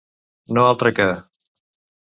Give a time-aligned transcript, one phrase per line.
[0.59, 1.07] No altre que.